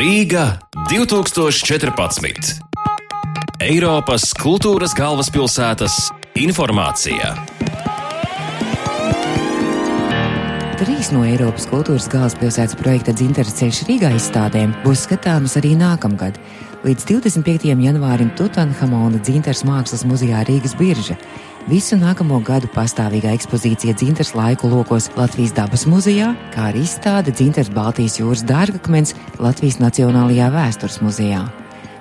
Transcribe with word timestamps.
Rīga 0.00 0.54
2014. 0.88 2.54
Eiropas 3.60 4.30
kultūras 4.38 4.94
galvaspilsētas 4.96 5.96
informācija. 6.40 7.34
Trīs 10.80 11.10
no 11.12 11.26
Eiropas 11.28 11.68
kultūras 11.68 12.08
galvaspilsētas 12.14 12.78
projekta 12.80 13.12
Zinteres 13.12 13.52
ceļš 13.60 13.82
Rīgā 13.90 14.14
izstādēm 14.16 14.72
būs 14.86 15.04
skatāmas 15.04 15.58
arī 15.60 15.74
nākamgad. 15.76 16.40
Līdz 16.86 17.04
25. 17.10 17.68
janvārim 17.84 18.32
Tutanhamona 18.40 19.20
Zinteres 19.26 19.66
mākslas 19.68 20.06
muzejā 20.08 20.46
Rīgas 20.48 20.78
birža. 20.80 21.18
Visu 21.68 21.98
nākamo 22.00 22.38
gadu 22.40 22.70
pastāvīgā 22.72 23.34
ekspozīcija 23.36 23.92
dzintars 23.98 24.32
laiku 24.32 24.70
lokos 24.72 25.10
Latvijas 25.18 25.52
dabas 25.52 25.84
muzejā, 25.84 26.30
kā 26.54 26.70
arī 26.70 26.86
izstāde 26.86 27.34
dzintars 27.36 27.68
Baltijas 27.74 28.16
jūras 28.16 28.46
dārgakmens 28.48 29.12
Latvijas 29.38 29.76
Nacionālajā 29.82 30.48
vēstures 30.56 31.00
muzejā. 31.04 31.44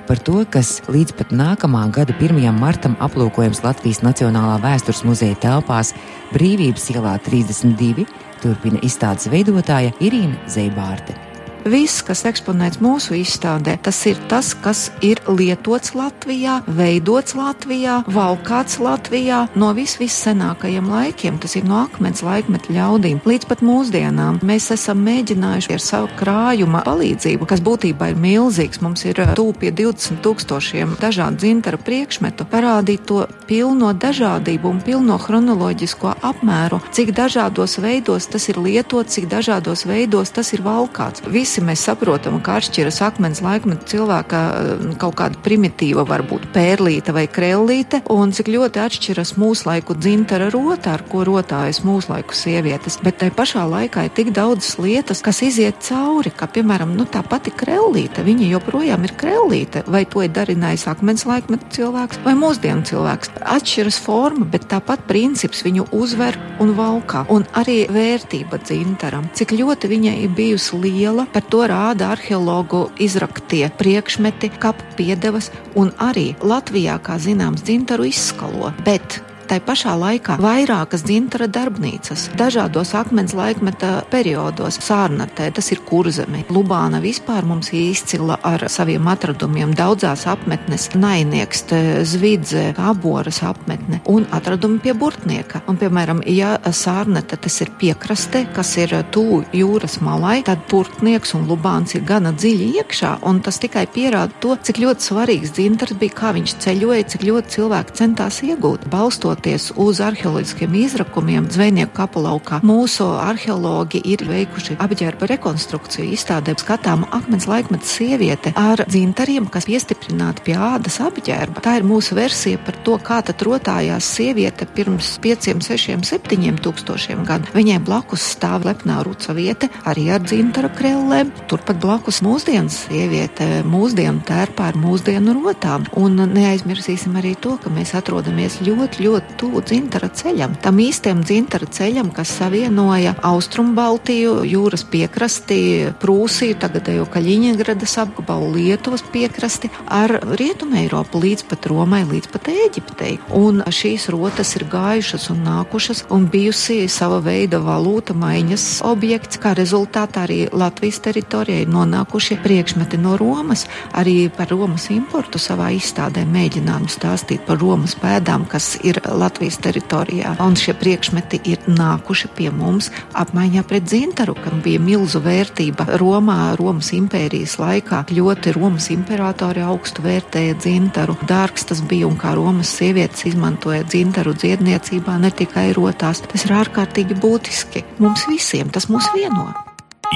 Par 0.07 0.23
to, 0.25 0.39
kas 0.49 0.79
līdz 0.89 1.13
pat 1.19 1.35
nākamā 1.35 1.83
gada 1.93 2.15
1. 2.15 2.39
martam 2.55 2.95
aplūkojams 3.03 3.61
Latvijas 3.67 4.01
Nacionālā 4.01 4.57
vēstures 4.63 5.03
muzeja 5.05 5.37
telpās 5.43 5.93
Brīvības 6.33 6.89
ielā 6.95 7.19
32, 7.27 8.07
turpina 8.41 8.81
izstādes 8.81 9.29
veidotāja 9.29 9.91
Irīna 9.99 10.39
Zeibārte. 10.49 11.28
Viss, 11.69 12.01
kas 12.01 12.23
eksponēts 12.25 12.79
mūsu 12.81 13.13
izstādē, 13.19 13.75
tas 13.85 13.97
ir 14.09 14.17
tas, 14.31 14.55
kas 14.57 14.87
ir 15.05 15.19
lietots 15.29 15.91
Latvijā, 15.93 16.55
veidots 16.65 17.35
Latvijā, 17.37 17.99
valkāts 18.09 18.79
Latvijā 18.81 19.43
no 19.59 19.69
vis 19.77 19.93
vissenākajiem 19.99 20.87
laikiem. 20.89 21.37
Tas 21.37 21.53
ir 21.59 21.67
no 21.69 21.83
akmens 21.83 22.23
laikmeta 22.25 22.73
ļaudīm 22.73 23.19
līdz 23.27 23.49
pat 23.51 23.61
mūsdienām. 23.65 24.39
Mēs 24.49 24.71
esam 24.73 25.03
mēģinājuši 25.05 25.75
ar 25.75 25.83
savu 25.83 26.09
krājuma 26.17 26.81
palīdzību, 26.87 27.45
kas 27.51 27.61
būtībā 27.61 28.09
ir 28.15 28.17
milzīgs, 28.23 28.81
mums 28.81 29.05
ir 29.05 29.21
tūp 29.37 29.61
pie 29.61 29.69
20 29.75 30.23
tūkstošiem 30.25 30.97
dažādu 31.03 31.43
dzintaru 31.43 31.81
priekšmetu, 31.85 32.49
parādīt 32.49 33.05
to 33.05 33.27
pilno 33.45 33.91
dažādību 33.93 34.73
un 34.73 34.81
pilno 34.85 35.19
chronoloģisko 35.21 36.15
apmēru, 36.31 36.81
cik 36.97 37.13
dažādos 37.19 37.77
veidos 37.83 38.31
tas 38.31 38.49
ir 38.49 38.57
lietots, 38.57 39.19
cik 39.19 39.29
dažādos 39.29 39.85
veidos 39.85 40.33
tas 40.33 40.53
ir 40.57 40.65
valkāts. 40.65 41.21
Visi 41.29 41.58
visi 41.59 41.67
mēs 41.67 41.83
saprotam, 41.83 42.39
ka 42.41 42.57
atšķiras 42.59 43.01
akmens 43.03 43.41
laikmeta 43.43 43.85
cilvēka 43.91 44.39
eh, 44.39 44.83
kaut 44.99 45.17
kāda 45.19 45.39
primitīva, 45.43 46.05
varbūt 46.07 46.49
pērlīte 46.53 47.11
vai 47.11 47.27
krellīte, 47.27 48.01
un 48.09 48.31
cik 48.31 48.47
ļoti 48.47 48.79
atšķiras 48.79 49.35
mūslaiku 49.39 49.95
dzintara 49.97 50.49
rota, 50.53 50.93
ar 50.95 51.03
ko 51.09 51.25
rotājas 51.27 51.81
mūslaiku 51.83 52.35
sievietes. 52.35 52.99
Bet 53.03 53.19
tai 53.19 53.29
pašā 53.31 53.65
laikā 53.67 54.05
ir 54.07 54.13
tik 54.15 54.31
daudzas 54.35 54.77
lietas, 54.79 55.21
kas 55.21 55.41
iziet 55.43 55.81
cauri, 55.83 56.31
kā 56.31 56.47
piemēram 56.47 56.95
nu, 56.95 57.05
tā 57.05 57.23
pati 57.27 57.51
krellīte. 57.51 58.23
Viņa 58.23 58.49
joprojām 58.53 59.03
ir 59.07 59.15
krellīte, 59.19 59.83
vai 59.87 60.05
to 60.05 60.23
ir 60.23 60.31
darinājis 60.35 60.87
akmens 60.91 61.27
laikmeta 61.27 61.67
cilvēks 61.75 62.23
vai 62.23 62.37
mūsdienu 62.39 62.87
cilvēks. 62.87 63.35
Atšķiras 63.57 63.99
forma, 64.05 64.47
bet 64.47 64.69
tāpat 64.71 65.03
princips 65.09 65.65
viņu 65.65 65.89
uzver 65.95 66.39
un 66.63 66.73
valkā. 66.77 67.25
Un 67.33 67.45
arī 67.59 67.81
vērtība 67.91 68.61
dzintaram, 68.63 69.27
cik 69.35 69.57
ļoti 69.59 69.91
viņai 69.91 70.17
ir 70.23 70.33
bijusi 70.35 70.79
liela, 70.79 71.27
Par 71.39 71.47
to 71.47 71.61
rāda 71.71 72.09
arheologu 72.11 72.81
izraktie 72.99 73.69
priekšmeti, 73.79 74.49
kapu 74.59 74.83
piedevas 74.97 75.47
un 75.79 75.93
arī 76.03 76.33
Latvijā, 76.43 76.97
kā 76.99 77.15
zināms, 77.15 77.63
dzintaru 77.63 78.09
izskalo. 78.09 78.73
Bet 78.83 79.21
tai 79.49 79.59
pašā 79.65 79.95
laikā 79.97 80.37
vairākas 80.41 81.03
dzintara 81.07 81.47
darbnīcas 81.49 82.27
dažādos 82.37 82.93
akmens 82.97 83.33
laikmeta 83.37 84.03
periodos. 84.11 84.77
Sārnatē 84.85 85.49
tas 85.55 85.71
ir 85.73 85.81
kurzeme. 85.87 86.43
Lubāna 86.53 87.01
vispār 87.01 87.47
mums 87.49 87.71
izcila 87.73 88.37
ar 88.45 88.67
saviem 88.69 89.07
atradumiem. 89.09 89.73
Daudzās 89.77 90.25
apmetnes 90.29 90.89
nainieks, 90.93 91.65
zvidze, 92.09 92.69
aboras 92.77 93.41
apmetne 93.45 94.01
un 94.09 94.27
atradumi 94.35 94.81
pie 94.83 94.93
burtnieka. 94.97 95.63
Un, 95.69 95.79
piemēram, 95.81 96.21
ja 96.29 96.55
sārnata 96.75 97.39
tas 97.41 97.59
ir 97.63 97.73
piekraste, 97.81 98.45
kas 98.55 98.75
ir 98.81 98.93
tuvu 99.13 99.41
jūras 99.55 99.99
malai, 100.05 100.39
tad 100.45 100.65
burtnieks 100.69 101.33
un 101.37 101.47
lubāns 101.49 101.95
ir 101.97 102.05
gana 102.07 102.33
dziļi 102.35 102.69
iekšā, 102.83 103.15
un 103.29 103.41
tas 103.45 103.59
tikai 103.61 103.87
pierāda 103.89 104.33
to, 104.43 104.55
cik 104.55 104.81
ļoti 104.83 105.09
svarīgs 105.09 105.55
dzintars 105.57 105.97
bija, 105.99 106.17
kā 106.21 106.33
viņš 106.37 106.55
ceļoja, 106.65 107.09
cik 107.13 107.25
ļoti 107.29 107.55
cilvēki 107.57 107.97
centās 107.99 108.41
iegūt, 108.45 108.87
balstot 108.93 109.38
balstoties 109.39 109.71
uz 109.75 109.99
arheoloģiskiem 110.01 110.73
izrakumiem 110.75 111.47
zvejnieku 111.49 111.93
kapulaukā, 111.95 112.59
mūsu 112.63 113.05
arheologi 113.19 114.01
ir 114.03 114.25
veikuši 114.27 114.77
apģērba 114.79 115.27
rekonstrukciju. 115.31 116.11
Izstādē 116.13 116.55
skatām 116.59 117.05
akmens 117.11 117.47
laikmeta 117.47 117.85
sieviete 117.85 118.51
ar 118.55 118.83
dzintariem, 118.87 119.47
kas 119.47 119.65
piestiprināti 119.65 120.43
pie 120.43 120.57
ādas 120.57 120.99
apģērba. 120.99 121.63
Tā 121.63 121.77
ir 121.79 121.87
mūsu 121.87 122.15
versija 122.17 122.59
par 122.59 122.75
to, 122.83 122.97
kā 122.99 123.21
tad 123.23 123.39
rotājās 123.39 124.03
sieviete 124.03 124.67
pirms 124.67 125.17
5, 125.23 125.55
6, 125.63 126.03
7 126.03 126.59
tūkstošiem 126.59 127.23
gadu. 127.25 127.53
Viņai 127.55 127.79
blakus 127.79 128.25
stāv 128.35 128.67
lepnā 128.67 128.99
ruca 129.05 129.33
vieta 129.33 129.69
arī 129.87 130.09
ar 130.11 130.23
dzintara 130.23 130.71
krellēm. 130.75 131.31
Turpat 131.47 131.79
blakus 131.79 132.21
mūsdienu 132.25 132.71
sieviete, 132.73 133.63
mūsdienu 133.63 134.23
tērpā 134.27 134.71
ar 134.73 134.79
mūsdienu 134.79 135.37
rotām. 135.39 135.87
Un 135.99 136.19
neaizmirsīsim 136.33 137.15
arī 137.19 137.35
to, 137.39 137.55
ka 137.61 137.71
mēs 137.73 137.95
atrodamies 137.97 138.59
ļoti, 138.65 139.05
ļoti 139.07 139.28
tuvu 139.39 139.61
dzintara 139.65 140.09
ceļam, 140.09 140.55
tam 140.63 140.79
īstam 140.81 141.21
dzintara 141.25 141.67
ceļam, 141.69 142.11
kas 142.15 142.31
savienoja 142.39 143.15
Austrumu 143.29 143.75
Baltiju, 143.77 144.39
jūras 144.47 144.85
piekrasti, 144.89 145.59
Prūsiju, 146.01 146.57
tagadējo 146.61 147.05
Kaļiņagradas 147.13 147.97
apgabalu, 148.03 148.51
Lietuvas 148.55 149.03
piekrasti 149.13 149.69
ar 149.85 150.15
Rietumu 150.39 150.79
Eiropu 150.81 151.21
līdz 151.21 151.45
pat 151.49 151.67
Romai, 151.69 152.01
līdz 152.09 152.31
pat 152.33 152.49
Ēģiptei. 152.53 153.17
Un 153.37 153.63
šīs 153.65 154.09
rotas 154.13 154.55
ir 154.57 154.65
gājušas 154.71 155.29
un 155.33 155.43
nākušas 155.47 156.05
un 156.15 156.27
bijusi 156.31 156.81
sava 156.91 157.19
veida 157.23 157.59
valūta 157.63 158.15
maiņas 158.17 158.67
objekts, 158.87 159.39
kā 159.41 159.53
rezultātā 159.57 160.25
arī 160.27 160.39
Latvijas 160.51 161.01
teritorijai 161.05 161.67
nonākušie 161.69 162.39
priekšmeti 162.43 162.99
no 163.01 163.17
Romas. 163.19 163.65
Arī 163.97 164.29
par 164.33 164.51
Romas 164.53 164.89
importu 164.93 165.41
savā 165.41 165.71
izstādē 165.75 166.25
mēģinām 166.29 166.87
stāstīt 166.91 167.45
par 167.47 167.59
Romas 167.61 167.95
pēdām, 167.99 168.47
kas 168.49 168.75
ir 168.85 169.01
Latvijas 169.19 169.59
teritorijā. 169.63 170.35
Un 170.43 170.57
šie 170.59 170.73
priekšmeti 170.79 171.41
ir 171.51 171.63
nākuši 171.67 172.31
pie 172.37 172.49
mums 172.55 172.89
apmaiņā 173.19 173.63
pret 173.69 173.87
dzintaru, 173.89 174.35
kam 174.39 174.63
bija 174.65 174.81
milzu 174.83 175.21
vērtība 175.23 175.99
Romā, 176.01 176.55
Romas 176.59 176.93
impērijas 176.95 177.57
laikā. 177.61 178.05
Ļoti 178.15 178.55
Romas 178.57 178.89
imperatori 178.95 179.63
augstu 179.65 180.05
vērtēja 180.05 180.57
dzintaru. 180.59 181.17
Dārgs 181.29 181.67
tas 181.69 181.83
bija 181.85 182.07
un 182.09 182.17
kā 182.19 182.35
Romas 182.39 182.71
sievietes 182.79 183.27
izmantoja 183.29 183.83
dzintaru 183.87 184.35
dziedniecībā, 184.37 185.19
ne 185.21 185.31
tikai 185.31 185.69
rotās. 185.77 186.23
Tas 186.25 186.47
ir 186.47 186.55
ārkārtīgi 186.63 187.19
būtiski 187.19 187.85
mums 187.99 188.27
visiem, 188.31 188.71
tas 188.73 188.89
mūs 188.91 189.11
vieno. 189.15 189.49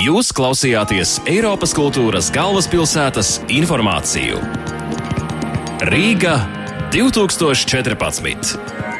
Jūs 0.01 0.31
klausījāties 0.33 1.19
Eiropas 1.29 1.75
kultūras 1.77 2.31
galvaspilsētas 2.33 3.35
informāciju. 3.53 4.39
Rīga 5.85 6.39
2014. 6.95 8.92